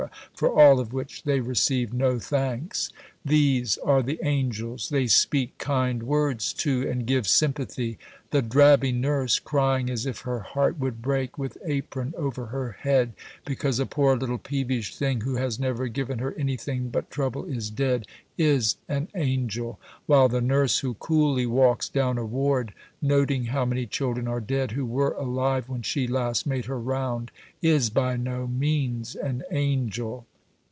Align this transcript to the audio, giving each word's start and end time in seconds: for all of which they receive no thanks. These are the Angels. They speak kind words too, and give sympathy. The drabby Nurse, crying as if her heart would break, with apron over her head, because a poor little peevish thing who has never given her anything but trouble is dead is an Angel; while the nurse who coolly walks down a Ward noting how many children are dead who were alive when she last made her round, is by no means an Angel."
for 0.33 0.49
all 0.59 0.79
of 0.79 0.91
which 0.91 1.23
they 1.25 1.39
receive 1.39 1.93
no 1.93 2.17
thanks. 2.17 2.91
These 3.23 3.77
are 3.77 4.01
the 4.01 4.17
Angels. 4.23 4.89
They 4.89 5.05
speak 5.05 5.55
kind 5.59 6.01
words 6.01 6.53
too, 6.53 6.89
and 6.89 7.05
give 7.05 7.27
sympathy. 7.27 7.99
The 8.31 8.41
drabby 8.41 8.91
Nurse, 8.93 9.37
crying 9.37 9.91
as 9.91 10.07
if 10.07 10.21
her 10.21 10.39
heart 10.39 10.79
would 10.79 11.03
break, 11.03 11.37
with 11.37 11.55
apron 11.63 12.15
over 12.17 12.47
her 12.47 12.71
head, 12.79 13.13
because 13.45 13.77
a 13.79 13.85
poor 13.85 14.15
little 14.17 14.39
peevish 14.39 14.95
thing 14.95 15.21
who 15.21 15.35
has 15.35 15.59
never 15.59 15.87
given 15.87 16.17
her 16.17 16.33
anything 16.33 16.89
but 16.89 17.11
trouble 17.11 17.45
is 17.45 17.69
dead 17.69 18.07
is 18.39 18.77
an 18.89 19.07
Angel; 19.13 19.79
while 20.07 20.27
the 20.27 20.41
nurse 20.41 20.79
who 20.79 20.95
coolly 20.95 21.45
walks 21.45 21.87
down 21.89 22.17
a 22.17 22.25
Ward 22.25 22.73
noting 23.03 23.45
how 23.45 23.65
many 23.65 23.85
children 23.85 24.27
are 24.27 24.41
dead 24.41 24.71
who 24.71 24.85
were 24.85 25.11
alive 25.13 25.69
when 25.69 25.83
she 25.83 26.07
last 26.07 26.47
made 26.47 26.65
her 26.65 26.79
round, 26.79 27.29
is 27.61 27.91
by 27.91 28.17
no 28.17 28.47
means 28.47 29.13
an 29.15 29.43
Angel." 29.51 30.25